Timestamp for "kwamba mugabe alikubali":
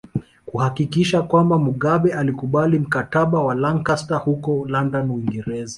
1.21-2.79